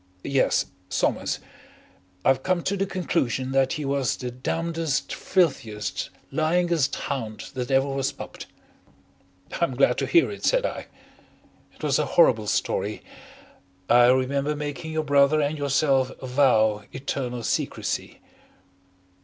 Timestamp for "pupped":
8.11-8.47